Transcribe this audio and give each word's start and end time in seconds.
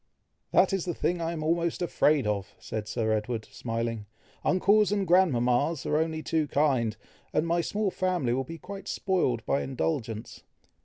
"That 0.51 0.73
is 0.73 0.85
the 0.85 0.95
thing 0.95 1.21
I 1.21 1.31
am 1.31 1.43
almost 1.43 1.79
afraid 1.79 2.25
of!" 2.25 2.55
said 2.57 2.87
Sir 2.87 3.11
Edward, 3.11 3.45
smiling. 3.51 4.07
"Uncles 4.43 4.91
and 4.91 5.05
grandmamas 5.05 5.85
are 5.85 5.95
only 5.99 6.23
too 6.23 6.47
kind, 6.47 6.97
and 7.33 7.45
my 7.45 7.61
small 7.61 7.91
family 7.91 8.33
will 8.33 8.43
be 8.43 8.57
quite 8.57 8.87
spoiled 8.87 9.45
by 9.45 9.61
indulgence." 9.61 10.41